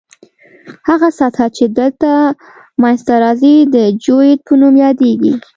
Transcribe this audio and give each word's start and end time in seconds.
هغه 0.87 1.09
سطح 1.19 1.45
چې 1.57 1.65
دلته 1.77 2.11
منځ 2.81 2.99
ته 3.07 3.13
راځي 3.23 3.55
د 3.75 3.77
جیوئید 4.03 4.39
په 4.47 4.53
نوم 4.61 4.75
یادیږي 4.85 5.33